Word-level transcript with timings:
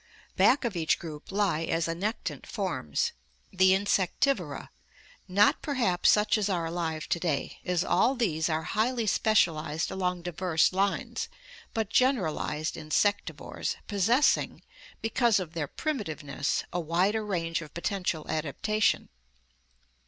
Back 0.35 0.65
of 0.65 0.75
each 0.75 0.97
group 0.97 1.31
lie 1.31 1.61
as 1.65 1.87
annectant 1.87 2.47
forms 2.47 3.11
the 3.53 3.71
Insectivora, 3.75 4.71
not 5.27 5.61
perhaps 5.61 6.09
such 6.09 6.39
as 6.39 6.49
are 6.49 6.65
alive 6.65 7.07
to 7.09 7.19
day, 7.19 7.59
as 7.63 7.83
all 7.83 8.15
these 8.15 8.49
are 8.49 8.63
highly 8.63 9.05
specialized 9.05 9.91
along 9.91 10.23
diverse 10.23 10.73
lines, 10.73 11.29
but 11.75 11.91
generalized 11.91 12.73
insectivores 12.77 13.75
possessing, 13.85 14.63
because 15.03 15.39
of 15.39 15.53
their 15.53 15.67
primitiveness, 15.67 16.63
a 16.73 16.79
wider 16.79 17.23
range 17.23 17.61
of 17.61 17.75
potential 17.75 18.25
adaptation. 18.27 19.07